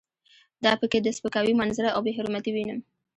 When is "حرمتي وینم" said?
2.17-2.79